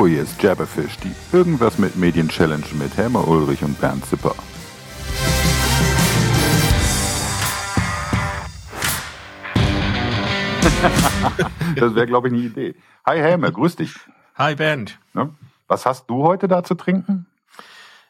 [0.00, 4.32] Hallo, hier ist Jabberfish, die Irgendwas mit Medien Challenge mit Helmer Ulrich und Bernd Zipper.
[11.76, 12.76] das wäre, glaube ich, eine Idee.
[13.04, 13.94] Hi Helmer, grüß dich.
[14.36, 14.98] Hi Bernd.
[15.68, 17.26] Was hast du heute da zu trinken?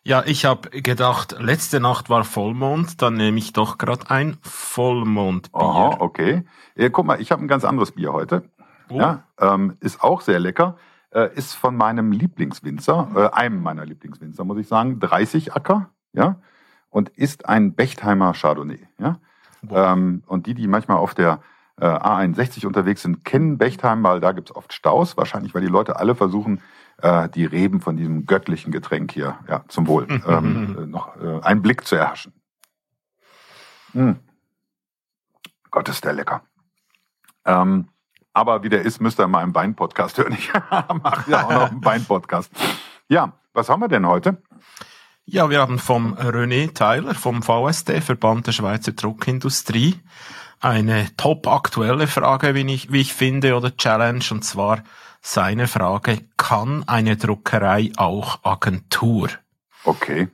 [0.05, 5.61] Ja, ich habe gedacht, letzte Nacht war Vollmond, dann nehme ich doch gerade ein Vollmondbier.
[5.61, 6.45] Aha, okay.
[6.77, 8.45] Ja, guck mal, ich habe ein ganz anderes Bier heute.
[8.91, 9.01] Oh.
[9.01, 10.77] Ja, ähm, ist auch sehr lecker.
[11.13, 16.37] Äh, ist von meinem Lieblingswinzer, äh, einem meiner Lieblingswinzer, muss ich sagen, 30 Acker, ja,
[16.89, 19.19] und ist ein Bechtheimer Chardonnay, ja.
[19.69, 21.41] Ähm, und die, die manchmal auf der
[21.81, 25.97] äh, A61 unterwegs sind, kennen Bechtheim, weil da gibt's oft Staus, wahrscheinlich, weil die Leute
[25.97, 26.61] alle versuchen,
[26.99, 31.41] äh, die Reben von diesem göttlichen Getränk hier, ja, zum Wohl, ähm, äh, noch äh,
[31.43, 32.33] einen Blick zu erhaschen.
[33.95, 34.13] Mm.
[35.71, 36.43] Gott, ist der lecker.
[37.45, 37.89] Ähm,
[38.33, 40.33] aber wie der ist, müsst ihr mal im Wein-Podcast hören.
[40.33, 40.53] Ich
[41.03, 42.51] mache ja auch noch einen Wein-Podcast.
[43.09, 44.43] Ja, was haben wir denn heute?
[45.25, 50.01] Ja, wir haben vom René Tyler vom VSD, Verband der Schweizer Druckindustrie,
[50.61, 54.83] eine top aktuelle Frage, wie ich, wie ich finde, oder Challenge, und zwar
[55.21, 59.29] seine Frage, kann eine Druckerei auch Agentur?
[59.85, 60.29] Okay.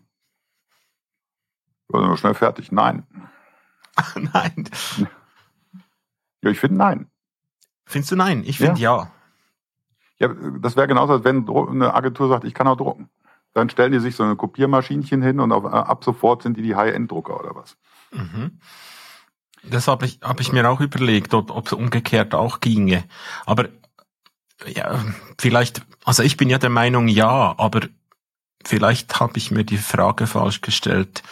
[1.89, 2.73] Sind wir schnell fertig?
[2.73, 3.07] Nein.
[4.15, 4.69] nein.
[6.43, 7.11] Ja, ich finde nein.
[7.87, 8.43] Findest du nein?
[8.45, 8.97] Ich finde ja.
[8.99, 9.11] ja.
[10.19, 13.11] Ja, das wäre genauso, als wenn eine Agentur sagt, ich kann auch drucken.
[13.53, 16.63] Dann stellen die sich so eine Kopiermaschinchen hin und auf, äh, ab sofort sind die
[16.63, 17.77] die High-End-Drucker oder was.
[18.13, 18.59] Mhm.
[19.63, 23.05] Das habe ich, hab ich mir auch überlegt, ob es umgekehrt auch ginge.
[23.45, 23.69] Aber
[24.67, 25.05] ja,
[25.39, 27.89] vielleicht, also ich bin ja der Meinung ja, aber
[28.65, 31.23] vielleicht habe ich mir die Frage falsch gestellt.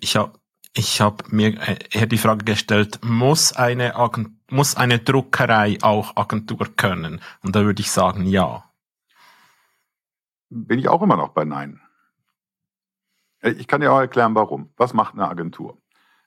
[0.00, 0.32] Ich habe
[0.74, 1.56] ich hab mir
[1.90, 7.20] eher die Frage gestellt, muss eine, Agent, muss eine Druckerei auch Agentur können?
[7.42, 8.64] Und da würde ich sagen, ja.
[10.48, 11.80] Bin ich auch immer noch bei Nein.
[13.42, 14.70] Ich kann dir auch erklären, warum.
[14.76, 15.78] Was macht eine Agentur?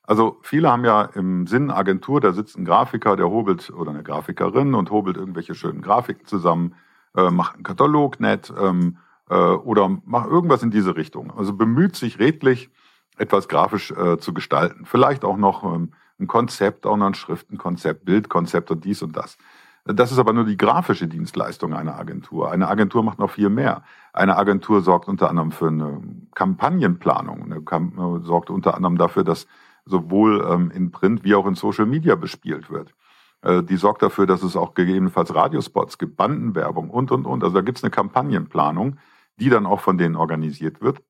[0.04, 4.02] Also viele haben ja im Sinn Agentur, da sitzt ein Grafiker, der hobelt oder eine
[4.02, 6.74] Grafikerin und hobelt irgendwelche schönen Grafiken zusammen,
[7.16, 8.98] äh, macht einen Katalog nett ähm,
[9.30, 11.32] äh, oder macht irgendwas in diese Richtung.
[11.38, 12.72] Also bemüht sich redlich,
[13.18, 14.86] etwas grafisch äh, zu gestalten.
[14.86, 19.38] Vielleicht auch noch ähm, ein Konzept, auch noch ein Schriftenkonzept, Bildkonzept und dies und das.
[19.86, 22.52] Das ist aber nur die grafische Dienstleistung einer Agentur.
[22.52, 23.84] Eine Agentur macht noch viel mehr.
[24.14, 26.02] Eine Agentur sorgt unter anderem für eine
[26.36, 29.48] Kampagnenplanung, eine Kamp äh, sorgt unter anderem dafür, dass
[29.86, 32.94] sowohl ähm, in Print wie auch in Social Media bespielt wird.
[33.42, 37.44] Äh, die sorgt dafür, dass es auch gegebenenfalls Radiospots gibt, Bandenwerbung und, und, und.
[37.44, 38.98] Also da gibt es eine Kampagnenplanung,
[39.38, 41.02] die dann auch von denen organisiert wird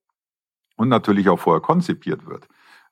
[0.77, 2.47] und natürlich auch vorher konzipiert wird.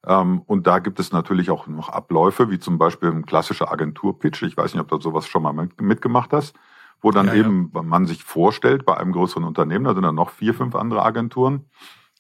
[0.05, 4.43] Ähm, und da gibt es natürlich auch noch Abläufe, wie zum Beispiel ein klassischer Agenturpitch.
[4.43, 6.55] Ich weiß nicht, ob du sowas schon mal mitgemacht hast,
[7.01, 7.81] wo dann ja, eben ja.
[7.81, 11.65] man sich vorstellt bei einem größeren Unternehmen, da sind dann noch vier, fünf andere Agenturen.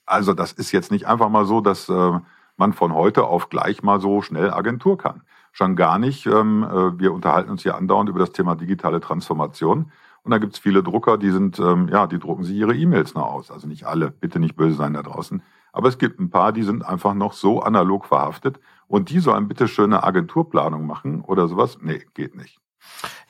[0.05, 2.19] Also das ist jetzt nicht einfach mal so, dass äh,
[2.55, 5.21] man von heute auf gleich mal so schnell Agentur kann.
[5.51, 6.25] Schon gar nicht.
[6.25, 9.91] Ähm, äh, wir unterhalten uns hier andauernd über das Thema digitale Transformation.
[10.23, 13.25] Und da gibt's viele Drucker, die sind, ähm, ja, die drucken sich ihre E-Mails noch
[13.25, 13.49] aus.
[13.49, 15.41] Also nicht alle, bitte nicht böse sein da draußen.
[15.77, 18.59] Aber es gibt ein paar, die sind einfach noch so analog verhaftet.
[18.87, 21.77] Und die sollen bitte schöne Agenturplanung machen oder sowas.
[21.79, 22.57] Nee, geht nicht.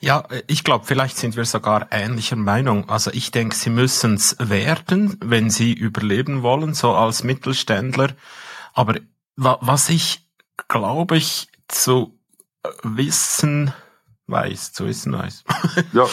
[0.00, 2.88] Ja, ich glaube, vielleicht sind wir sogar ähnlicher Meinung.
[2.88, 8.12] Also ich denke, sie müssen es werden, wenn sie überleben wollen, so als Mittelständler.
[8.72, 8.94] Aber
[9.36, 10.26] was ich,
[10.68, 12.18] glaube ich, zu
[12.82, 13.74] wissen
[14.28, 15.44] weiß, zu wissen weiß.
[15.92, 16.04] ja,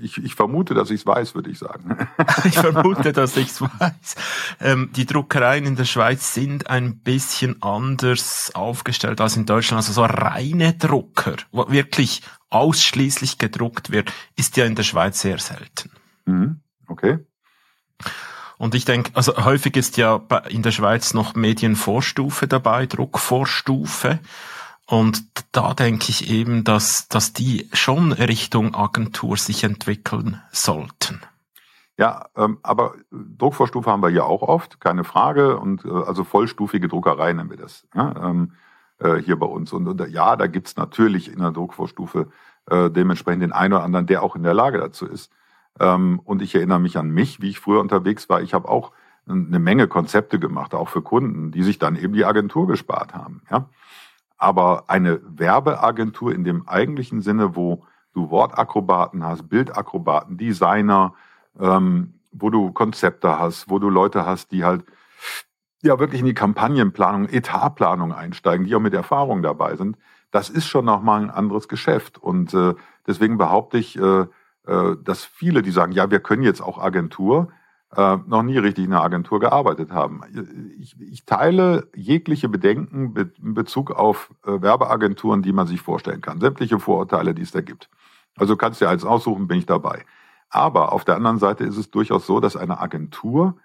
[0.00, 2.08] ich, ich vermute, dass ich es weiß, würde ich sagen.
[2.44, 4.14] ich vermute, dass ich es weiß.
[4.60, 9.78] Ähm, die Druckereien in der Schweiz sind ein bisschen anders aufgestellt als in Deutschland.
[9.78, 15.38] Also so reine Drucker, wo wirklich ausschließlich gedruckt wird, ist ja in der Schweiz sehr
[15.38, 15.90] selten.
[16.26, 16.60] Mhm.
[16.86, 17.18] Okay.
[18.56, 24.20] Und ich denke, also häufig ist ja in der Schweiz noch Medienvorstufe dabei, Druckvorstufe.
[24.86, 31.20] Und da denke ich eben, dass, dass die schon Richtung Agentur sich entwickeln sollten.
[31.96, 35.58] Ja, ähm, aber Druckvorstufe haben wir ja auch oft, keine Frage.
[35.58, 38.52] Und äh, also vollstufige Druckerei nennen wir das ja, ähm,
[38.98, 39.72] äh, hier bei uns.
[39.72, 42.28] Und, und ja, da gibt's natürlich in der Druckvorstufe
[42.66, 45.30] äh, dementsprechend den einen oder anderen, der auch in der Lage dazu ist.
[45.80, 48.42] Ähm, und ich erinnere mich an mich, wie ich früher unterwegs war.
[48.42, 48.92] Ich habe auch
[49.26, 53.42] eine Menge Konzepte gemacht, auch für Kunden, die sich dann eben die Agentur gespart haben.
[53.50, 53.68] Ja?
[54.36, 61.14] Aber eine Werbeagentur in dem eigentlichen Sinne, wo du Wortakrobaten hast, Bildakrobaten, Designer,
[61.58, 64.84] ähm, wo du Konzepte hast, wo du Leute hast, die halt
[65.82, 69.96] ja wirklich in die Kampagnenplanung, Etatplanung einsteigen, die auch mit Erfahrung dabei sind,
[70.30, 72.18] das ist schon nochmal ein anderes Geschäft.
[72.18, 72.74] Und äh,
[73.06, 74.26] deswegen behaupte ich, äh,
[74.66, 77.52] äh, dass viele, die sagen, ja, wir können jetzt auch Agentur,
[77.96, 80.20] äh, noch nie richtig in einer Agentur gearbeitet haben.
[80.78, 86.40] Ich, ich teile jegliche Bedenken in Bezug auf äh, Werbeagenturen, die man sich vorstellen kann.
[86.40, 87.88] Sämtliche Vorurteile, die es da gibt.
[88.36, 90.04] Also kannst du ja eins aussuchen, bin ich dabei.
[90.50, 93.56] Aber auf der anderen Seite ist es durchaus so, dass eine Agentur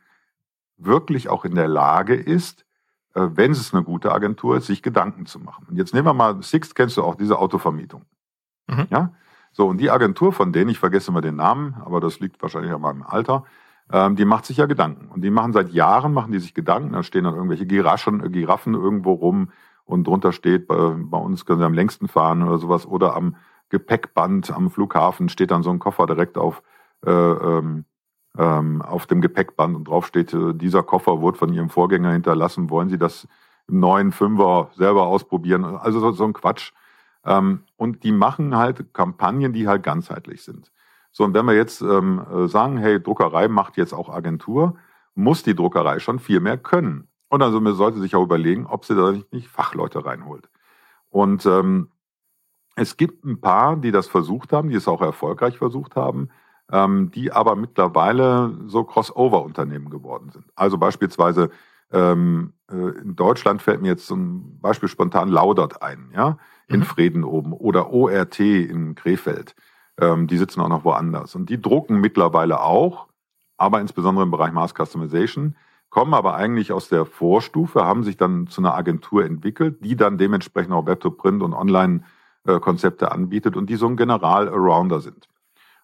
[0.77, 2.65] wirklich auch in der Lage ist,
[3.13, 5.67] äh, wenn es eine gute Agentur ist, sich Gedanken zu machen.
[5.69, 8.05] Und jetzt nehmen wir mal, Sixt kennst du auch, diese Autovermietung.
[8.67, 8.87] Mhm.
[8.89, 9.13] Ja?
[9.51, 12.71] So, und die Agentur von denen, ich vergesse immer den Namen, aber das liegt wahrscheinlich
[12.71, 13.43] an meinem Alter,
[13.91, 15.09] ähm, die macht sich ja Gedanken.
[15.09, 18.73] Und die machen seit Jahren, machen die sich Gedanken, da stehen dann irgendwelche Giraschen, Giraffen
[18.73, 19.51] irgendwo rum
[19.85, 23.35] und drunter steht, bei, bei uns können sie am längsten fahren oder sowas, oder am
[23.69, 26.63] Gepäckband am Flughafen steht dann so ein Koffer direkt auf,
[27.05, 27.85] äh, ähm,
[28.37, 32.69] ähm, auf dem Gepäckband und drauf steht, äh, dieser Koffer wurde von Ihrem Vorgänger hinterlassen,
[32.69, 33.27] wollen Sie das
[33.67, 35.63] im neuen Fünfer selber ausprobieren?
[35.63, 36.71] Also so, so ein Quatsch.
[37.25, 40.71] Ähm, und die machen halt Kampagnen, die halt ganzheitlich sind.
[41.19, 44.75] So, und wenn wir jetzt ähm, äh, sagen, hey, Druckerei macht jetzt auch Agentur,
[45.15, 47.09] muss die Druckerei schon viel mehr können.
[47.27, 50.49] Und also man sollte sich auch überlegen, ob sie da nicht, nicht Fachleute reinholt.
[51.09, 51.89] Und ähm,
[52.77, 56.29] es gibt ein paar, die das versucht haben, die es auch erfolgreich versucht haben,
[56.71, 60.45] ähm, die aber mittlerweile so Crossover-Unternehmen geworden sind.
[60.55, 61.49] Also beispielsweise
[61.91, 66.37] ähm, äh, in Deutschland fällt mir jetzt zum Beispiel spontan Laudert ein, ja,
[66.69, 66.83] in mhm.
[66.85, 69.53] Frieden oben oder ORT in Krefeld.
[69.99, 71.35] Ähm, die sitzen auch noch woanders.
[71.35, 73.07] Und die drucken mittlerweile auch,
[73.57, 75.55] aber insbesondere im Bereich Mass Customization,
[75.89, 80.17] kommen aber eigentlich aus der Vorstufe, haben sich dann zu einer Agentur entwickelt, die dann
[80.17, 82.03] dementsprechend auch Web-to-Print und Online-
[82.45, 85.27] äh, anbietet und die so ein General-Arounder sind.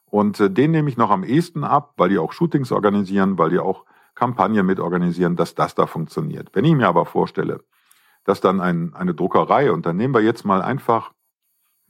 [0.05, 3.49] Und äh, den nehme ich noch am ehesten ab, weil die auch Shootings organisieren, weil
[3.49, 3.85] die auch
[4.15, 6.49] Kampagnen mitorganisieren, dass das da funktioniert.
[6.53, 7.63] Wenn ich mir aber vorstelle,
[8.23, 11.11] dass dann ein, eine Druckerei, und dann nehmen wir jetzt mal einfach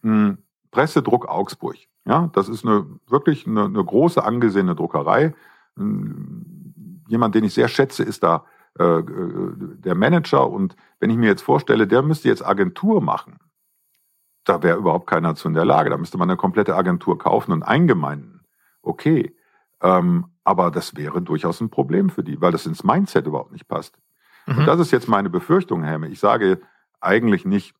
[0.01, 0.37] mh, hm,
[0.75, 1.77] Pressedruck Augsburg.
[2.05, 5.33] Ja, das ist eine wirklich eine, eine große angesehene Druckerei.
[5.77, 8.43] Hm, jemand, den ich sehr schätze, ist da
[8.77, 10.49] äh, äh, der Manager.
[10.49, 13.37] Und wenn ich mir jetzt vorstelle, der müsste jetzt Agentur machen,
[14.43, 15.89] da wäre überhaupt keiner zu in der Lage.
[15.89, 18.45] Da müsste man eine komplette Agentur kaufen und eingemeinden.
[18.81, 19.33] Okay.
[19.81, 23.69] Ähm, aber das wäre durchaus ein Problem für die, weil das ins Mindset überhaupt nicht
[23.69, 23.97] passt.
[24.45, 24.57] Mhm.
[24.57, 26.09] Und das ist jetzt meine Befürchtung, Helme.
[26.09, 26.59] Ich sage
[26.99, 27.73] eigentlich nicht,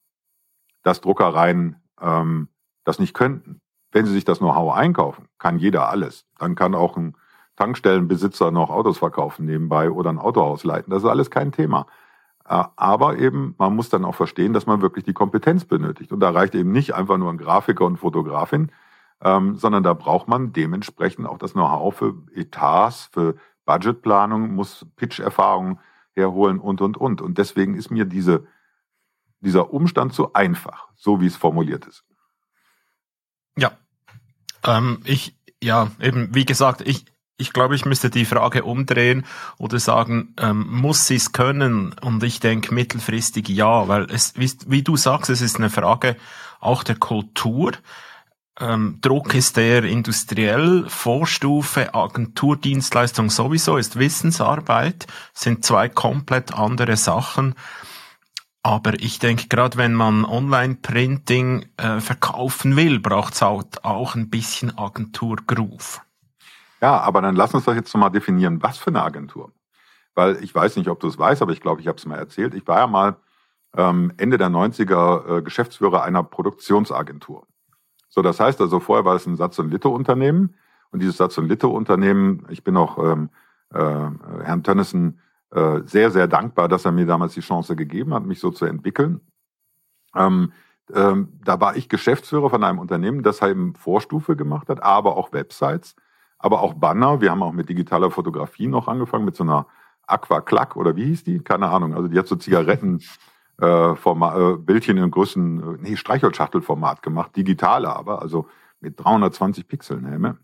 [0.82, 2.48] dass Druckereien ähm,
[2.86, 3.60] das nicht könnten.
[3.92, 6.26] Wenn sie sich das Know-how einkaufen, kann jeder alles.
[6.40, 7.16] Dann kann auch ein
[7.56, 10.92] Tankstellenbesitzer noch Autos verkaufen nebenbei oder ein Autohaus leiten.
[10.92, 11.88] Das ist alles kein Thema.
[12.48, 16.12] Äh, aber eben, man muss dann auch verstehen, dass man wirklich die Kompetenz benötigt.
[16.12, 18.72] Und da reicht eben nicht einfach nur ein Grafiker und Fotografin,
[19.22, 23.36] ähm, sondern da braucht man dementsprechend auch das Know-how für Etats, für
[23.66, 25.80] Budgetplanung, muss Pitch-Erfahrung
[26.14, 27.22] herholen und, und, und.
[27.22, 28.46] Und deswegen ist mir diese,
[29.40, 32.04] dieser Umstand zu einfach, so wie es formuliert ist.
[33.58, 33.72] Ja,
[34.66, 37.06] ähm, ich, ja, eben, wie gesagt, ich,
[37.38, 39.26] ich glaube, ich müsste die Frage umdrehen
[39.58, 41.94] oder sagen, ähm, muss sie es können?
[42.02, 46.16] Und ich denke mittelfristig ja, weil es, wie, wie, du sagst, es ist eine Frage
[46.60, 47.74] auch der Kultur.
[48.58, 57.56] Ähm, Druck ist der industriell, Vorstufe, Agenturdienstleistung sowieso, ist Wissensarbeit, sind zwei komplett andere Sachen.
[58.66, 64.32] Aber ich denke, gerade wenn man Online-Printing äh, verkaufen will, braucht es auch, auch ein
[64.32, 66.02] bisschen Agentur-Groove.
[66.82, 69.52] Ja, aber dann lass uns doch jetzt mal definieren, was für eine Agentur.
[70.16, 72.18] Weil ich weiß nicht, ob du es weißt, aber ich glaube, ich habe es mal
[72.18, 72.56] erzählt.
[72.56, 73.18] Ich war ja mal
[73.78, 77.46] ähm, Ende der 90er äh, Geschäftsführer einer Produktionsagentur.
[78.10, 80.56] So, das heißt also, vorher war es ein Satz- und Litte-Unternehmen.
[80.90, 83.30] Und dieses Satz- und Litte-Unternehmen, ich bin auch ähm,
[83.72, 83.78] äh,
[84.44, 85.20] Herrn Tönnissen
[85.52, 88.66] äh, sehr, sehr dankbar, dass er mir damals die Chance gegeben hat, mich so zu
[88.66, 89.22] entwickeln.
[90.16, 90.52] Ähm,
[90.94, 95.34] ähm, da war ich Geschäftsführer von einem Unternehmen, das eben Vorstufe gemacht hat, aber auch
[95.34, 95.96] Websites
[96.46, 97.22] aber auch Banner.
[97.22, 99.66] Wir haben auch mit digitaler Fotografie noch angefangen, mit so einer
[100.06, 101.40] Aqua-Clack oder wie hieß die?
[101.40, 101.96] Keine Ahnung.
[101.96, 103.02] Also die hat so Zigaretten.
[103.58, 108.50] Äh, Format, äh, Bildchen in größten, äh, nee, Streichholzschachtelformat gemacht, digitale aber, also
[108.82, 110.40] mit 320 Pixeln, Helme.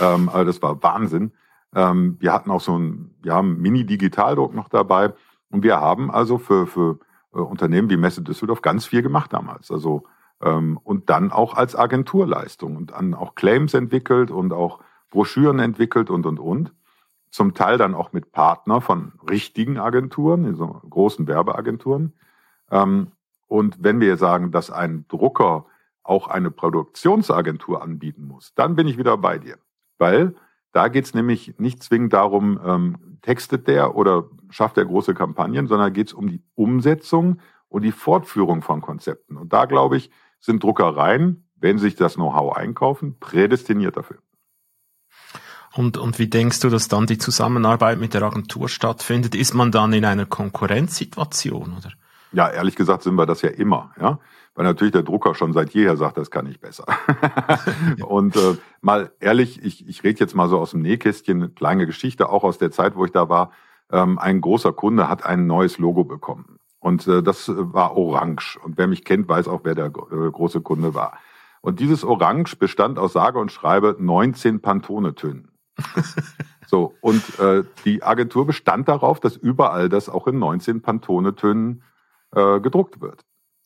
[0.00, 1.32] Ähm, also das war Wahnsinn.
[1.74, 5.12] Ähm, wir hatten auch so ein, wir haben Mini-Digitaldruck noch dabei
[5.50, 6.98] und wir haben also für, für
[7.34, 9.70] äh, Unternehmen wie Messe Düsseldorf ganz viel gemacht damals.
[9.70, 10.04] Also
[10.42, 14.80] ähm, und dann auch als Agenturleistung und dann auch Claims entwickelt und auch
[15.10, 16.72] Broschüren entwickelt und, und, und.
[17.30, 22.14] Zum Teil dann auch mit Partner von richtigen Agenturen, so großen Werbeagenturen.
[22.70, 23.12] Ähm,
[23.46, 25.66] und wenn wir sagen, dass ein Drucker
[26.02, 29.56] auch eine Produktionsagentur anbieten muss, dann bin ich wieder bei dir.
[29.98, 30.34] Weil
[30.76, 35.68] da geht es nämlich nicht zwingend darum, ähm, textet der oder schafft er große Kampagnen,
[35.68, 39.38] sondern geht es um die Umsetzung und die Fortführung von Konzepten.
[39.38, 44.18] Und da glaube ich, sind Druckereien, wenn sich das Know-how einkaufen, prädestiniert dafür.
[45.74, 49.34] Und, und wie denkst du, dass dann die Zusammenarbeit mit der Agentur stattfindet?
[49.34, 51.92] Ist man dann in einer Konkurrenzsituation, oder?
[52.32, 54.18] Ja, ehrlich gesagt sind wir das ja immer, ja.
[54.54, 56.86] Weil natürlich der Drucker schon seit jeher sagt, das kann ich besser.
[58.06, 61.86] und äh, mal ehrlich, ich, ich rede jetzt mal so aus dem Nähkästchen, eine kleine
[61.86, 63.50] Geschichte, auch aus der Zeit, wo ich da war.
[63.92, 66.58] Ähm, ein großer Kunde hat ein neues Logo bekommen.
[66.78, 68.58] Und äh, das war orange.
[68.62, 71.18] Und wer mich kennt, weiß auch, wer der äh, große Kunde war.
[71.60, 75.50] Und dieses Orange bestand aus sage und schreibe 19 Pantone-Tönen.
[76.66, 81.82] so, und äh, die Agentur bestand darauf, dass überall das auch in 19 Pantone-Tönen
[82.34, 83.24] äh, gedruckt wird.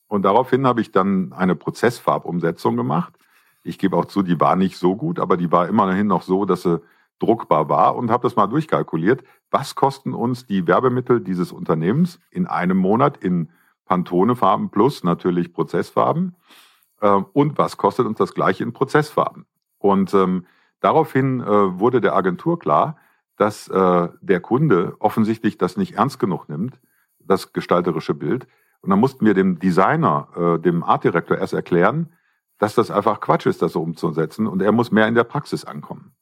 [0.09, 3.15] Und daraufhin habe ich dann eine Prozessfarbumsetzung gemacht.
[3.63, 6.45] Ich gebe auch zu, die war nicht so gut, aber die war immerhin noch so,
[6.45, 6.81] dass sie
[7.21, 9.23] druckbar war und habe das mal durchkalkuliert.
[9.51, 13.51] Was kosten uns die Werbemittel dieses Unternehmens in einem Monat in
[13.85, 16.35] Pantone-Farben plus natürlich Prozessfarben?
[17.01, 19.47] Äh, und was kostet uns das gleiche in Prozessfarben?
[19.79, 20.47] Und ähm,
[20.81, 22.97] daraufhin äh, wurde der Agentur klar,
[23.37, 26.79] dass äh, der Kunde offensichtlich das nicht ernst genug nimmt,
[27.31, 28.47] das gestalterische Bild.
[28.81, 32.13] Und dann mussten wir dem Designer, äh, dem Artdirektor erst erklären,
[32.59, 35.65] dass das einfach Quatsch ist, das so umzusetzen und er muss mehr in der Praxis
[35.65, 36.13] ankommen.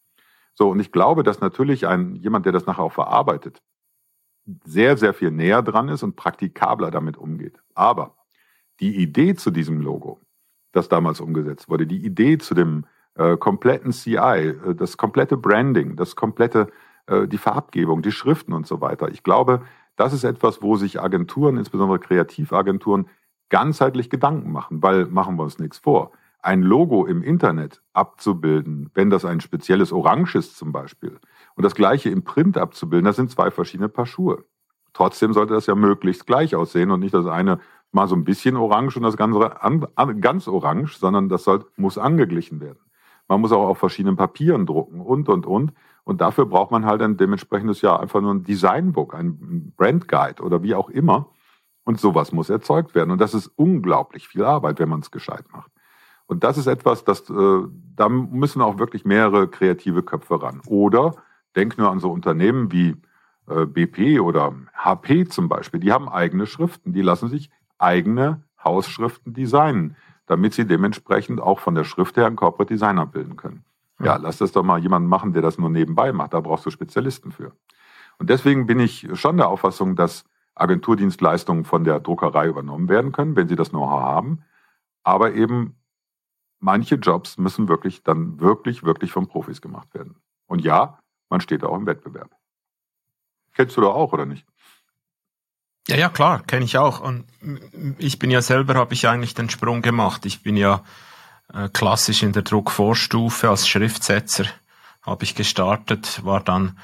[0.54, 3.62] So, und ich glaube, dass natürlich ein, jemand, der das nachher auch verarbeitet,
[4.64, 7.60] sehr, sehr viel näher dran ist und praktikabler damit umgeht.
[7.74, 8.16] Aber
[8.80, 10.20] die Idee zu diesem Logo,
[10.72, 15.96] das damals umgesetzt wurde, die Idee zu dem äh, kompletten CI, äh, das komplette Branding,
[15.96, 16.68] das komplette,
[17.06, 19.08] äh, die Farbgebung, die Schriften und so weiter.
[19.08, 19.62] Ich glaube,
[19.98, 23.08] das ist etwas, wo sich Agenturen, insbesondere Kreativagenturen,
[23.48, 26.12] ganzheitlich Gedanken machen, weil machen wir uns nichts vor.
[26.40, 31.18] Ein Logo im Internet abzubilden, wenn das ein spezielles Orange ist zum Beispiel,
[31.56, 34.44] und das gleiche im Print abzubilden, das sind zwei verschiedene Paar Schuhe.
[34.92, 37.58] Trotzdem sollte das ja möglichst gleich aussehen und nicht das eine
[37.90, 41.66] mal so ein bisschen orange und das ganze an, an, ganz orange, sondern das soll,
[41.76, 42.78] muss angeglichen werden.
[43.26, 45.72] Man muss auch auf verschiedenen Papieren drucken und, und, und.
[46.08, 50.42] Und dafür braucht man halt ein dementsprechendes, ja, einfach nur ein Designbook, ein Brand Guide
[50.42, 51.28] oder wie auch immer.
[51.84, 53.10] Und sowas muss erzeugt werden.
[53.10, 55.70] Und das ist unglaublich viel Arbeit, wenn man es gescheit macht.
[56.24, 57.60] Und das ist etwas, das, äh,
[57.94, 60.62] da müssen auch wirklich mehrere kreative Köpfe ran.
[60.66, 61.14] Oder
[61.54, 62.96] denk nur an so Unternehmen wie
[63.46, 65.80] äh, BP oder HP zum Beispiel.
[65.80, 66.94] Die haben eigene Schriften.
[66.94, 72.36] Die lassen sich eigene Hausschriften designen, damit sie dementsprechend auch von der Schrift her einen
[72.36, 73.62] Corporate Designer bilden können.
[74.00, 76.32] Ja, lass das doch mal jemanden machen, der das nur nebenbei macht.
[76.32, 77.52] Da brauchst du Spezialisten für.
[78.18, 80.24] Und deswegen bin ich schon der Auffassung, dass
[80.54, 84.44] Agenturdienstleistungen von der Druckerei übernommen werden können, wenn sie das Know-how haben.
[85.02, 85.76] Aber eben
[86.60, 90.16] manche Jobs müssen wirklich dann wirklich, wirklich von Profis gemacht werden.
[90.46, 92.30] Und ja, man steht auch im Wettbewerb.
[93.54, 94.46] Kennst du da auch, oder nicht?
[95.88, 97.00] Ja, ja, klar, kenne ich auch.
[97.00, 97.24] Und
[97.98, 100.26] ich bin ja selber, habe ich eigentlich den Sprung gemacht.
[100.26, 100.82] Ich bin ja
[101.72, 104.44] klassisch in der Druckvorstufe als Schriftsetzer
[105.02, 106.78] habe ich gestartet, war dann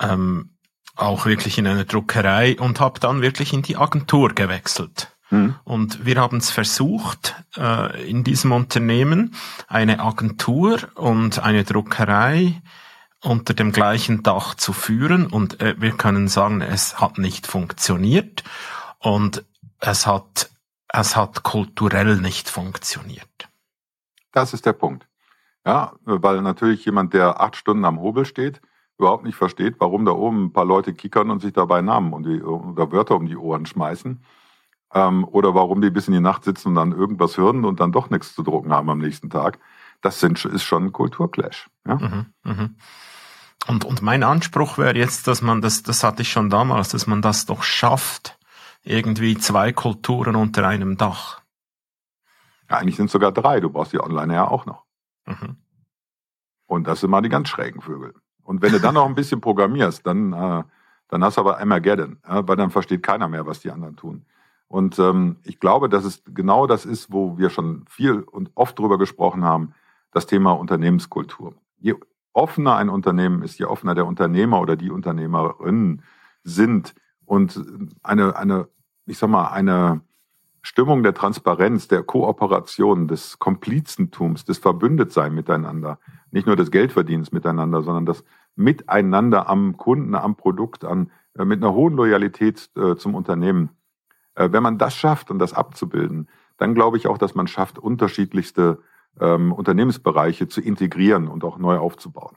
[0.00, 0.50] ähm,
[0.96, 5.16] auch wirklich in einer Druckerei und habe dann wirklich in die Agentur gewechselt.
[5.30, 5.56] Mhm.
[5.64, 9.34] Und wir haben es versucht, äh, in diesem Unternehmen
[9.66, 12.60] eine Agentur und eine Druckerei
[13.20, 15.26] unter dem gleichen Dach zu führen.
[15.26, 18.44] Und äh, wir können sagen, es hat nicht funktioniert
[18.98, 19.44] und
[19.80, 20.50] es hat,
[20.88, 23.48] es hat kulturell nicht funktioniert.
[24.38, 25.08] Das ist der Punkt.
[25.66, 28.60] Ja, weil natürlich jemand, der acht Stunden am Hobel steht,
[28.96, 32.22] überhaupt nicht versteht, warum da oben ein paar Leute kickern und sich dabei Namen und
[32.24, 34.22] die, oder Wörter um die Ohren schmeißen.
[34.94, 37.90] Ähm, oder warum die bis in die Nacht sitzen und dann irgendwas hören und dann
[37.90, 39.58] doch nichts zu drucken haben am nächsten Tag.
[40.02, 41.68] Das sind, ist schon ein Kulturclash.
[41.84, 41.96] Ja?
[41.96, 42.70] Mhm, mh.
[43.66, 47.08] Und, und mein Anspruch wäre jetzt, dass man das, das hatte ich schon damals, dass
[47.08, 48.38] man das doch schafft,
[48.84, 51.40] irgendwie zwei Kulturen unter einem Dach.
[52.70, 53.60] Ja, eigentlich sind es sogar drei.
[53.60, 54.84] Du brauchst die Online ja auch noch.
[55.26, 55.56] Mhm.
[56.66, 58.14] Und das sind mal die ganz schrägen Vögel.
[58.42, 60.62] Und wenn du dann noch ein bisschen programmierst, dann, äh,
[61.08, 64.24] dann hast du aber Armageddon, äh, weil dann versteht keiner mehr, was die anderen tun.
[64.68, 68.78] Und ähm, ich glaube, dass es genau das ist, wo wir schon viel und oft
[68.78, 69.74] drüber gesprochen haben,
[70.12, 71.54] das Thema Unternehmenskultur.
[71.78, 71.94] Je
[72.34, 76.02] offener ein Unternehmen ist, je offener der Unternehmer oder die Unternehmerinnen
[76.42, 76.94] sind
[77.24, 77.62] und
[78.02, 78.68] eine, eine,
[79.06, 80.02] ich sag mal, eine
[80.62, 85.98] Stimmung der Transparenz, der Kooperation, des Komplizentums, des Verbündetsein miteinander,
[86.30, 88.24] nicht nur des Geldverdienens miteinander, sondern das
[88.56, 93.70] Miteinander am Kunden, am Produkt, an, äh, mit einer hohen Loyalität äh, zum Unternehmen.
[94.34, 97.78] Äh, wenn man das schafft und das abzubilden, dann glaube ich auch, dass man schafft,
[97.78, 98.82] unterschiedlichste
[99.20, 102.36] ähm, Unternehmensbereiche zu integrieren und auch neu aufzubauen.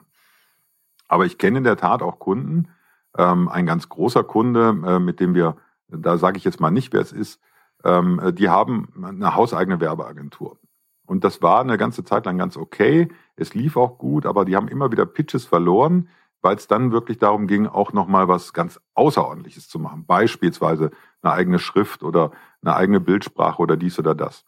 [1.08, 2.70] Aber ich kenne in der Tat auch Kunden,
[3.18, 5.58] ähm, ein ganz großer Kunde, mit dem wir,
[5.90, 7.42] da sage ich jetzt mal nicht, wer es ist,
[7.84, 10.58] ähm, die haben eine hauseigene Werbeagentur.
[11.06, 13.10] Und das war eine ganze Zeit lang ganz okay.
[13.36, 16.08] Es lief auch gut, aber die haben immer wieder Pitches verloren,
[16.42, 20.06] weil es dann wirklich darum ging, auch nochmal was ganz Außerordentliches zu machen.
[20.06, 24.46] Beispielsweise eine eigene Schrift oder eine eigene Bildsprache oder dies oder das.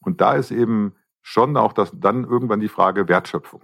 [0.00, 3.62] Und da ist eben schon auch das, dann irgendwann die Frage Wertschöpfung.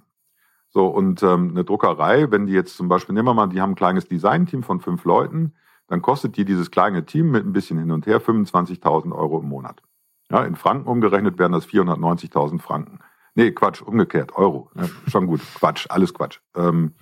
[0.68, 3.72] So, und ähm, eine Druckerei, wenn die jetzt zum Beispiel, nehmen wir mal, die haben
[3.72, 5.54] ein kleines Designteam von fünf Leuten,
[5.92, 9.48] dann kostet die dieses kleine Team mit ein bisschen hin und her 25.000 Euro im
[9.50, 9.82] Monat.
[10.30, 13.00] Ja, in Franken umgerechnet wären das 490.000 Franken.
[13.34, 14.70] Nee, Quatsch, umgekehrt, Euro.
[14.74, 16.38] Ja, schon gut, Quatsch, alles Quatsch.
[16.56, 16.94] Ähm,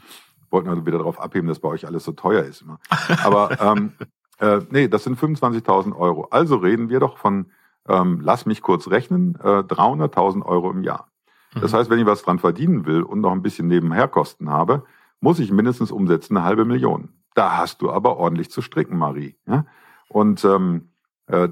[0.51, 2.81] wollten also wieder darauf abheben, dass bei euch alles so teuer ist immer.
[3.23, 3.93] Aber ähm,
[4.41, 6.27] äh, nee, das sind 25.000 Euro.
[6.33, 7.53] Also reden wir doch von,
[7.89, 11.07] ähm, lass mich kurz rechnen, äh, 300.000 Euro im Jahr.
[11.55, 11.77] Das mhm.
[11.77, 14.83] heißt, wenn ich was dran verdienen will und noch ein bisschen Nebenherkosten habe,
[15.21, 17.20] muss ich mindestens umsetzen eine halbe Million.
[17.35, 19.37] Da hast du aber ordentlich zu stricken, Marie.
[19.47, 19.67] Ja?
[20.09, 20.91] Und ähm,
[21.27, 21.49] äh,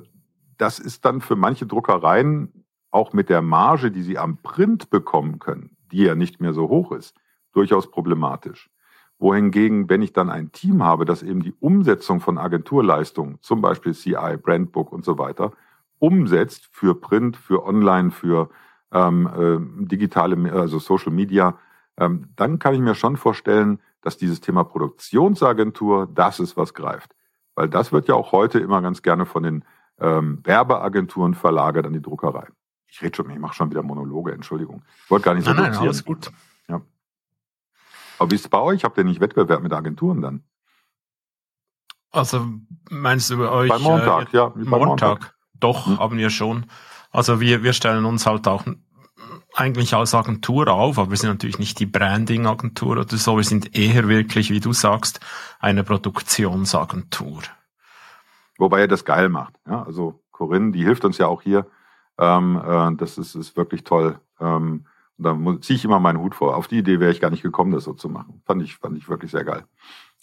[0.56, 5.38] das ist dann für manche Druckereien auch mit der Marge, die sie am Print bekommen
[5.38, 7.14] können, die ja nicht mehr so hoch ist,
[7.52, 8.70] durchaus problematisch
[9.18, 13.92] wohingegen, wenn ich dann ein Team habe, das eben die Umsetzung von Agenturleistungen, zum Beispiel
[13.92, 15.52] CI, Brandbook und so weiter,
[15.98, 18.48] umsetzt für Print, für Online, für
[18.92, 21.58] ähm, äh, digitale, also Social Media,
[21.96, 27.14] ähm, dann kann ich mir schon vorstellen, dass dieses Thema Produktionsagentur das ist, was greift.
[27.54, 29.64] Weil das wird ja auch heute immer ganz gerne von den
[29.98, 32.46] ähm, Werbeagenturen verlagert an die Druckerei.
[32.86, 34.82] Ich rede schon, ich mache schon wieder Monologe, Entschuldigung.
[35.04, 36.30] Ich wollte gar nicht so nein, nein, alles gut.
[38.18, 38.84] Aber wie ist es bei euch?
[38.84, 40.42] Habt ihr nicht Wettbewerb mit Agenturen dann?
[42.10, 42.46] Also
[42.90, 43.68] meinst du bei euch?
[43.68, 44.52] Bei Montag, äh, ja.
[44.56, 44.88] Montag.
[44.88, 45.34] Montag.
[45.54, 45.98] Doch, hm.
[45.98, 46.66] haben wir schon.
[47.10, 48.64] Also wir, wir stellen uns halt auch
[49.54, 53.36] eigentlich als Agentur auf, aber wir sind natürlich nicht die Branding-Agentur oder so.
[53.36, 55.20] Wir sind eher wirklich, wie du sagst,
[55.58, 57.42] eine Produktionsagentur.
[58.58, 59.54] Wobei er das geil macht.
[59.66, 61.66] Ja, also Corinne, die hilft uns ja auch hier.
[62.18, 64.20] Ähm, äh, das ist, ist wirklich toll.
[64.40, 66.56] Ähm, da ziehe ich immer meinen Hut vor.
[66.56, 68.42] Auf die Idee wäre ich gar nicht gekommen, das so zu machen.
[68.46, 69.64] Fand ich, fand ich wirklich sehr geil.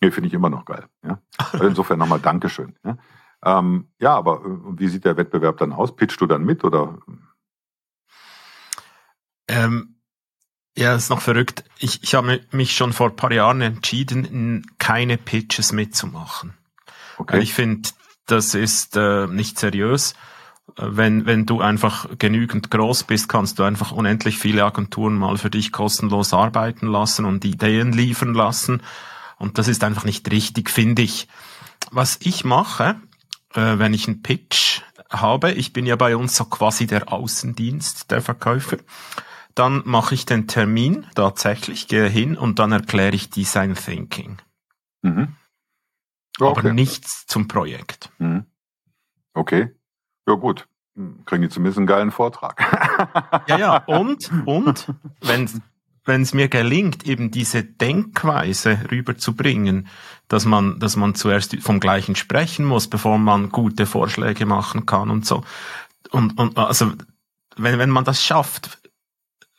[0.02, 0.86] Nee, finde ich immer noch geil.
[1.04, 1.20] Ja?
[1.38, 2.76] Also insofern nochmal Dankeschön.
[2.84, 2.98] Ja?
[3.44, 5.96] Ähm, ja, aber äh, wie sieht der Wettbewerb dann aus?
[5.96, 6.98] Pitchst du dann mit oder?
[9.48, 9.96] Ähm,
[10.78, 11.64] ja, ist noch verrückt.
[11.80, 16.54] Ich, ich habe mich schon vor ein paar Jahren entschieden, keine Pitches mitzumachen.
[17.18, 17.40] Okay.
[17.40, 17.90] Ich finde,
[18.26, 20.16] das ist äh, nicht seriös
[20.78, 25.50] wenn, wenn du einfach genügend groß bist, kannst du einfach unendlich viele Agenturen mal für
[25.50, 28.82] dich kostenlos arbeiten lassen und Ideen liefern lassen.
[29.38, 31.28] Und das ist einfach nicht richtig, finde ich.
[31.92, 32.96] Was ich mache,
[33.54, 38.12] äh, wenn ich einen Pitch habe, ich bin ja bei uns so quasi der Außendienst
[38.12, 38.78] der Verkäufer,
[39.56, 44.38] dann mache ich den Termin tatsächlich, gehe hin und dann erkläre ich Design Thinking.
[45.02, 45.36] Mhm.
[46.40, 46.60] Okay.
[46.60, 48.12] Aber nichts zum Projekt.
[48.20, 48.46] Mhm.
[49.34, 49.74] Okay.
[50.28, 50.68] Ja gut,
[51.26, 52.60] kriegen die zumindest einen geilen Vortrag.
[53.48, 55.50] ja, ja, und, und, wenn
[56.06, 59.88] wenn es mir gelingt, eben diese Denkweise rüberzubringen,
[60.28, 65.10] dass man, dass man zuerst vom Gleichen sprechen muss, bevor man gute Vorschläge machen kann
[65.10, 65.44] und so.
[66.12, 66.94] Und, und also,
[67.58, 68.78] wenn, wenn man das schafft,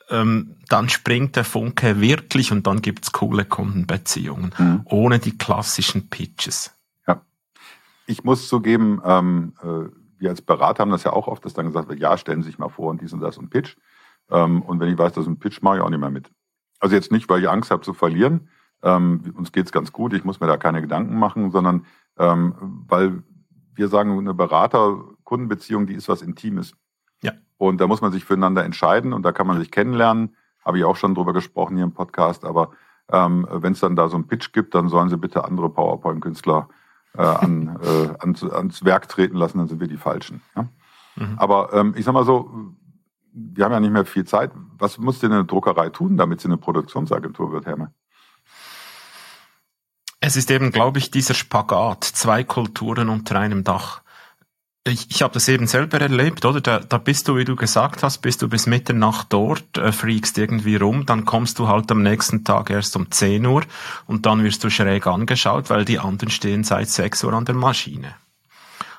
[0.09, 4.81] ähm, dann springt der Funke wirklich und dann gibt's coole Kundenbeziehungen, mhm.
[4.85, 6.73] ohne die klassischen Pitches.
[7.07, 7.21] Ja.
[8.05, 9.89] Ich muss zugeben, ähm, äh,
[10.19, 12.47] wir als Berater haben das ja auch oft, dass dann gesagt wird, ja, stellen Sie
[12.49, 13.75] sich mal vor und dies und das und Pitch.
[14.29, 16.29] Ähm, und wenn ich weiß, das ist ein Pitch, mache ich auch nicht mehr mit.
[16.79, 18.49] Also jetzt nicht, weil ich Angst habe zu verlieren.
[18.83, 21.85] Ähm, uns geht's ganz gut, ich muss mir da keine Gedanken machen, sondern
[22.17, 23.23] ähm, weil
[23.73, 26.73] wir sagen, eine Berater-Kundenbeziehung, die ist was Intimes.
[27.21, 27.33] Ja.
[27.57, 30.35] Und da muss man sich füreinander entscheiden und da kann man sich kennenlernen.
[30.63, 32.45] Habe ich auch schon drüber gesprochen hier im Podcast.
[32.45, 32.71] Aber
[33.11, 36.69] ähm, wenn es dann da so einen Pitch gibt, dann sollen sie bitte andere PowerPoint-Künstler
[37.17, 40.41] äh, an, äh, ans, ans Werk treten lassen, dann sind wir die Falschen.
[40.55, 40.69] Ja?
[41.15, 41.35] Mhm.
[41.37, 42.49] Aber ähm, ich sag mal so,
[43.31, 44.51] wir haben ja nicht mehr viel Zeit.
[44.77, 47.93] Was muss denn eine Druckerei tun, damit sie eine Produktionsagentur wird, Herme?
[50.19, 54.01] Es ist eben, glaube ich, dieser Spagat, zwei Kulturen unter einem Dach
[54.87, 56.61] ich, ich habe das eben selber erlebt, oder?
[56.61, 60.37] Da, da bist du, wie du gesagt hast, bist du bis Mitternacht dort, äh, freakst
[60.37, 63.63] irgendwie rum, dann kommst du halt am nächsten Tag erst um 10 Uhr
[64.05, 67.55] und dann wirst du schräg angeschaut, weil die anderen stehen seit 6 Uhr an der
[67.55, 68.15] Maschine.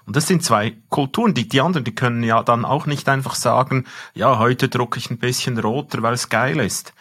[0.07, 1.35] Und das sind zwei Kulturen.
[1.35, 5.11] Die, die anderen, die können ja dann auch nicht einfach sagen, ja, heute drucke ich
[5.11, 6.95] ein bisschen roter, weil es geil ist.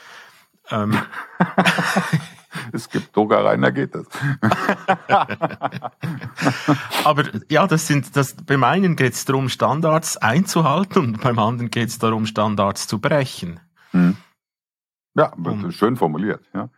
[0.69, 0.97] Ähm,
[2.71, 4.07] es gibt Druckereien, da geht das.
[7.03, 11.69] Aber ja, das sind, das, beim einen geht es darum, Standards einzuhalten und beim anderen
[11.69, 13.59] geht es darum, Standards zu brechen.
[13.91, 14.17] Hm.
[15.15, 16.43] Ja, und, schön formuliert.
[16.53, 16.69] Ja.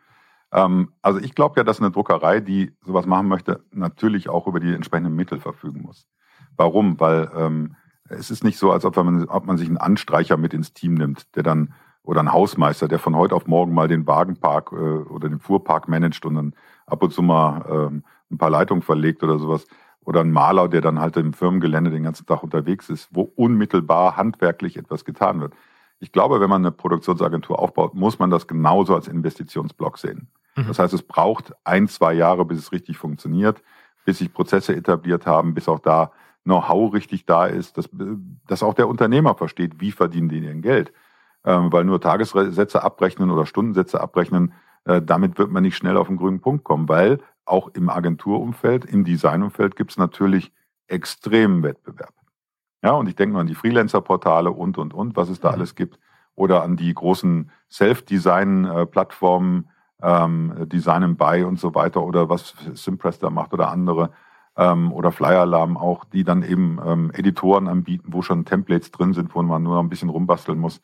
[0.51, 4.60] Ähm, also ich glaube ja, dass eine Druckerei, die sowas machen möchte, natürlich auch über
[4.60, 6.08] die entsprechenden Mittel verfügen muss.
[6.55, 6.99] Warum?
[6.99, 7.75] Weil ähm,
[8.10, 10.95] es ist nicht so, als ob man, ob man sich einen Anstreicher mit ins Team
[10.95, 14.75] nimmt, der dann oder ein Hausmeister, der von heute auf morgen mal den Wagenpark äh,
[14.75, 16.53] oder den Fuhrpark managt und dann
[16.85, 19.67] ab und zu mal ähm, ein paar Leitungen verlegt oder sowas.
[20.05, 24.17] Oder ein Maler, der dann halt im Firmengelände den ganzen Tag unterwegs ist, wo unmittelbar
[24.17, 25.53] handwerklich etwas getan wird.
[25.99, 30.29] Ich glaube, wenn man eine Produktionsagentur aufbaut, muss man das genauso als Investitionsblock sehen.
[30.55, 30.67] Mhm.
[30.67, 33.62] Das heißt, es braucht ein, zwei Jahre, bis es richtig funktioniert,
[34.05, 36.12] bis sich Prozesse etabliert haben, bis auch da
[36.43, 37.89] Know-how richtig da ist, dass,
[38.47, 40.91] dass auch der Unternehmer versteht, wie verdienen die ihr Geld.
[41.49, 44.53] Ähm, weil nur Tagessätze abrechnen oder Stundensätze abrechnen,
[44.85, 48.85] äh, damit wird man nicht schnell auf den grünen Punkt kommen, weil auch im Agenturumfeld,
[48.85, 50.51] im Designumfeld gibt es natürlich
[50.85, 52.13] extremen Wettbewerb.
[52.83, 55.55] Ja, und ich denke nur an die Freelancer-Portale und, und, und, was es da mhm.
[55.55, 55.97] alles gibt.
[56.35, 59.69] Oder an die großen Self-Design-Plattformen,
[60.03, 64.12] ähm, Design Buy und so weiter, oder was Simpress da macht oder andere
[64.55, 69.33] ähm, oder Flyer-Alarm auch, die dann eben ähm, Editoren anbieten, wo schon Templates drin sind,
[69.33, 70.79] wo man nur noch ein bisschen rumbasteln muss.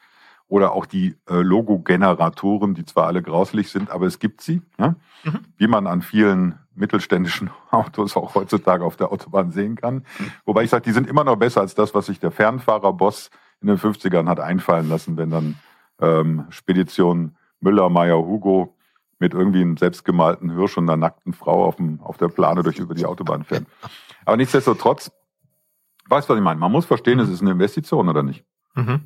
[0.48, 4.96] Oder auch die äh, Logo-Generatoren, die zwar alle grauslich sind, aber es gibt sie, ja?
[5.24, 5.40] mhm.
[5.58, 9.96] wie man an vielen mittelständischen Autos auch heutzutage auf der Autobahn sehen kann.
[9.96, 10.32] Mhm.
[10.46, 13.32] Wobei ich sage, die sind immer noch besser als das, was sich der Fernfahrer-Boss
[13.62, 15.56] in den 50ern hat einfallen lassen, wenn dann
[16.00, 18.76] ähm, Spedition Müller, Meyer, Hugo
[19.18, 22.80] mit irgendwie einem selbstgemalten Hirsch und einer nackten Frau auf, dem, auf der Plane durch
[22.80, 23.66] über die Autobahn fährt.
[24.26, 25.12] Aber nichtsdestotrotz,
[26.10, 26.60] weißt du, was ich meine?
[26.60, 28.44] Man muss verstehen, es ist eine Investition oder nicht.
[28.76, 29.02] Mhm.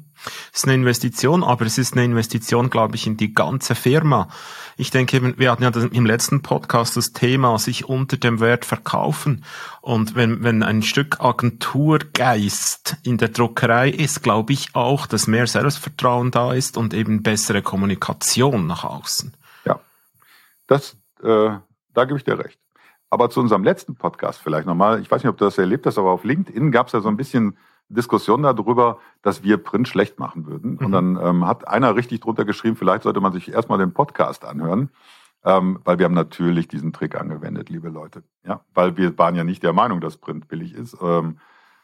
[0.52, 4.28] Es ist eine Investition, aber es ist eine Investition, glaube ich, in die ganze Firma.
[4.76, 9.46] Ich denke, wir hatten ja im letzten Podcast das Thema, sich unter dem Wert verkaufen.
[9.82, 15.48] Und wenn, wenn ein Stück Agenturgeist in der Druckerei ist, glaube ich auch, dass mehr
[15.48, 19.34] Selbstvertrauen da ist und eben bessere Kommunikation nach außen.
[20.70, 21.50] Das, äh,
[21.94, 22.60] da gebe ich dir recht.
[23.10, 25.02] Aber zu unserem letzten Podcast vielleicht nochmal.
[25.02, 27.10] Ich weiß nicht, ob du das erlebt hast, aber auf LinkedIn gab es ja so
[27.10, 27.58] ein bisschen
[27.90, 30.74] Diskussion darüber, dass wir Print schlecht machen würden.
[30.74, 30.86] Mhm.
[30.86, 34.46] Und dann ähm, hat einer richtig drunter geschrieben, vielleicht sollte man sich erstmal den Podcast
[34.46, 34.90] anhören,
[35.44, 38.24] ähm, weil wir haben natürlich diesen Trick angewendet, liebe Leute.
[38.46, 40.98] Ja, weil wir waren ja nicht der Meinung, dass Print billig ist.
[41.02, 41.38] Ähm,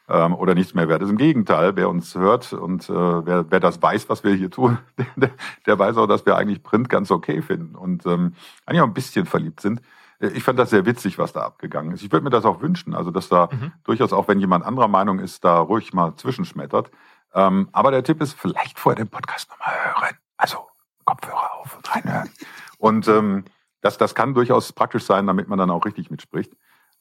[0.08, 1.10] ähm, oder nichts mehr wert ist.
[1.10, 4.78] Im Gegenteil, wer uns hört und äh, wer, wer das weiß, was wir hier tun,
[5.16, 5.30] der,
[5.66, 8.34] der weiß auch, dass wir eigentlich Print ganz okay finden und ähm,
[8.66, 9.80] eigentlich auch ein bisschen verliebt sind.
[10.20, 12.02] Äh, ich fand das sehr witzig, was da abgegangen ist.
[12.02, 13.72] Ich würde mir das auch wünschen, also dass da mhm.
[13.84, 16.90] durchaus auch, wenn jemand anderer Meinung ist, da ruhig mal zwischenschmettert.
[17.34, 20.16] Ähm, aber der Tipp ist, vielleicht vorher den Podcast nochmal hören.
[20.36, 20.58] Also
[21.04, 22.30] Kopfhörer auf und reinhören.
[22.78, 23.44] Und ähm,
[23.80, 26.52] das, das kann durchaus praktisch sein, damit man dann auch richtig mitspricht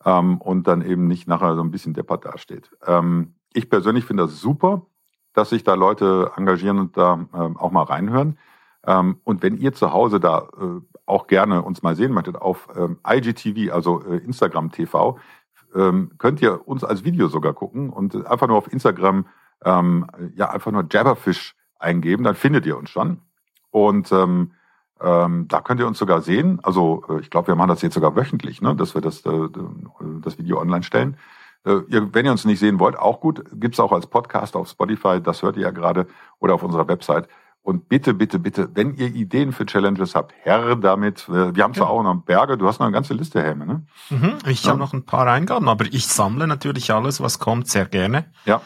[0.04, 2.69] ähm, und dann eben nicht nachher so ein bisschen deppert dasteht.
[2.86, 4.86] Ähm, ich persönlich finde das super,
[5.34, 8.38] dass sich da Leute engagieren und da ähm, auch mal reinhören.
[8.86, 12.67] Ähm, und wenn ihr zu Hause da äh, auch gerne uns mal sehen möchtet auf
[12.75, 15.19] ähm, IGTV, also äh, Instagram TV,
[15.75, 19.25] ähm, könnt ihr uns als Video sogar gucken und einfach nur auf Instagram
[19.63, 23.21] ähm, ja einfach nur Jabberfish eingeben, dann findet ihr uns schon.
[23.71, 24.51] Und ähm,
[25.01, 26.59] ähm, da könnt ihr uns sogar sehen.
[26.63, 29.49] Also äh, ich glaube, wir machen das jetzt sogar wöchentlich, ne, dass wir das, äh,
[30.21, 31.17] das Video online stellen.
[31.65, 33.43] Äh, ihr, wenn ihr uns nicht sehen wollt, auch gut.
[33.53, 36.07] Gibt's auch als Podcast auf Spotify, das hört ihr ja gerade,
[36.39, 37.27] oder auf unserer Website.
[37.65, 41.28] Und bitte, bitte, bitte, wenn ihr Ideen für Challenges habt, Herr damit.
[41.28, 41.93] Wir haben zwar ja.
[41.93, 43.88] auch noch Berge, du hast noch eine ganze Liste, Helme, ne?
[44.12, 44.69] Mhm, ich ja.
[44.69, 48.32] habe noch ein paar Eingaben, aber ich sammle natürlich alles, was kommt, sehr gerne.
[48.45, 48.62] Ja.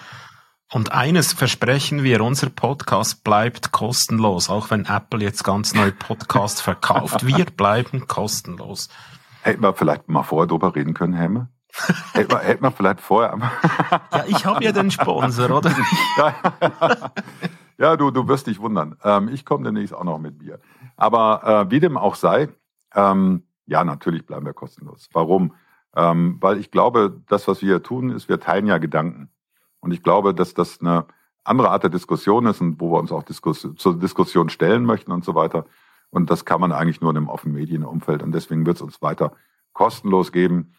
[0.69, 6.59] Und eines versprechen wir, unser Podcast bleibt kostenlos, auch wenn Apple jetzt ganz neue Podcasts
[6.59, 7.25] verkauft.
[7.25, 8.89] Wir bleiben kostenlos.
[9.43, 11.47] Hätten wir vielleicht mal vorher drüber reden können, Hemme?
[12.11, 13.37] hätten, wir, hätten wir vielleicht vorher...
[14.11, 15.71] ja, ich habe ja den Sponsor, oder?
[17.79, 18.97] ja, du, du wirst dich wundern.
[19.03, 20.59] Ähm, ich komme demnächst auch noch mit Bier.
[20.97, 22.49] Aber äh, wie dem auch sei,
[22.93, 25.09] ähm, ja, natürlich bleiben wir kostenlos.
[25.13, 25.53] Warum?
[25.95, 29.29] Ähm, weil ich glaube, das, was wir hier tun, ist, wir teilen ja Gedanken.
[29.79, 31.05] Und ich glaube, dass das eine
[31.45, 35.13] andere Art der Diskussion ist und wo wir uns auch Diskus zur Diskussion stellen möchten
[35.13, 35.65] und so weiter.
[36.09, 38.23] Und das kann man eigentlich nur in einem offenen Medienumfeld.
[38.23, 39.31] Und deswegen wird es uns weiter
[39.71, 40.73] kostenlos geben.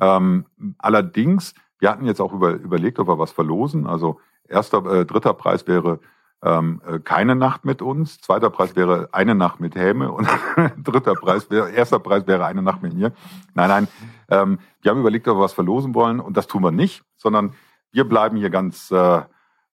[0.00, 0.46] Ähm,
[0.78, 3.86] allerdings, wir hatten jetzt auch über, überlegt, ob wir was verlosen.
[3.86, 6.00] Also erster, äh, dritter Preis wäre
[6.42, 8.20] ähm, äh, keine Nacht mit uns.
[8.20, 10.28] Zweiter Preis wäre eine Nacht mit Häme und
[10.78, 13.12] dritter Preis wäre, erster Preis wäre eine Nacht mit mir.
[13.54, 13.88] Nein, nein.
[14.28, 17.54] Ähm, wir haben überlegt, ob wir was verlosen wollen und das tun wir nicht, sondern
[17.92, 19.22] wir bleiben hier ganz äh,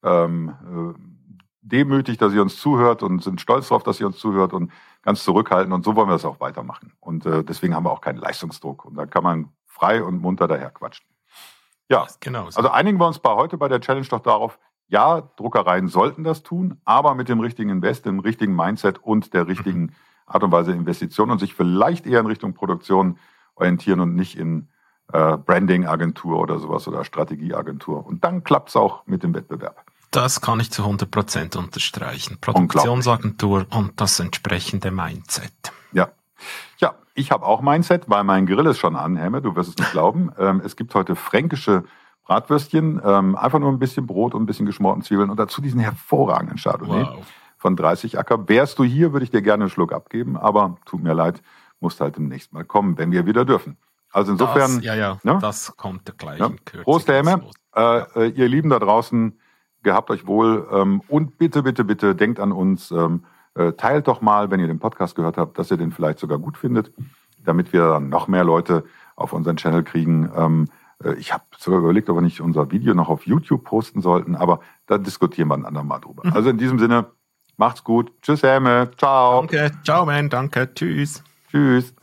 [0.04, 1.00] ähm, äh,
[1.62, 4.72] demütig, dass ihr uns zuhört und sind stolz darauf, dass ihr uns zuhört und
[5.02, 5.74] ganz zurückhaltend.
[5.74, 6.94] Und so wollen wir das auch weitermachen.
[7.00, 8.86] Und äh, deswegen haben wir auch keinen Leistungsdruck.
[8.86, 11.06] Und da kann man frei und munter daher quatschen.
[11.90, 12.50] Ja, genau.
[12.50, 12.58] So.
[12.58, 14.60] Also einigen wir uns bei heute bei der Challenge doch darauf,
[14.94, 19.48] ja, Druckereien sollten das tun, aber mit dem richtigen Invest, dem richtigen Mindset und der
[19.48, 19.92] richtigen mhm.
[20.28, 23.18] Art und Weise Investition und sich vielleicht eher in Richtung Produktion
[23.56, 24.68] orientieren und nicht in
[25.12, 28.06] äh, Branding-Agentur oder sowas oder Strategieagentur.
[28.06, 29.84] Und dann klappt's auch mit dem Wettbewerb.
[30.12, 32.38] Das kann ich zu 100 Prozent unterstreichen.
[32.40, 35.74] Produktionsagentur und das entsprechende Mindset.
[35.92, 36.10] Ja.
[36.78, 39.78] Ja, ich habe auch Mindset, weil mein Grill ist schon an, Hemme, du wirst es
[39.78, 40.32] nicht glauben.
[40.38, 41.84] Ähm, es gibt heute fränkische
[42.26, 45.80] Bratwürstchen, ähm, einfach nur ein bisschen Brot und ein bisschen geschmorten Zwiebeln und dazu diesen
[45.80, 47.26] hervorragenden Chardonnay wow.
[47.58, 48.48] von 30 Acker.
[48.48, 51.42] Wärst du hier, würde ich dir gerne einen Schluck abgeben, aber tut mir leid,
[51.80, 53.78] musst halt demnächst mal kommen, wenn wir wieder dürfen.
[54.12, 54.76] Also insofern.
[54.76, 55.40] Das, ja, ja, ne?
[55.42, 56.84] das kommt der gleichen ja.
[56.84, 57.44] Prost, Häme.
[57.76, 59.38] Äh, äh, ihr Lieben da draußen,
[59.82, 62.92] gehabt euch wohl ähm, und bitte, bitte, bitte denkt an uns.
[62.92, 66.20] Ähm, äh, teilt doch mal, wenn ihr den Podcast gehört habt, dass ihr den vielleicht
[66.20, 66.92] sogar gut findet,
[67.44, 68.84] damit wir dann noch mehr Leute
[69.16, 70.32] auf unseren Channel kriegen.
[70.36, 70.70] Ähm, äh,
[71.18, 74.60] ich habe sogar überlegt, ob wir nicht unser Video noch auf YouTube posten sollten, aber
[74.88, 76.24] da diskutieren wir ein andermal drüber.
[76.26, 76.34] Mhm.
[76.34, 77.08] Also in diesem Sinne,
[77.58, 78.12] macht's gut.
[78.22, 78.92] Tschüss, Helme.
[78.98, 79.40] Ciao.
[79.40, 79.72] Danke.
[79.84, 80.30] Ciao, man.
[80.30, 80.74] Danke.
[80.74, 81.24] Tschüss.
[81.50, 81.94] Tschüss.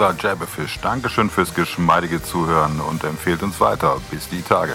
[0.00, 0.80] War Jabberfish.
[0.80, 4.00] Dankeschön fürs geschmeidige Zuhören und empfehlt uns weiter.
[4.10, 4.74] Bis die Tage.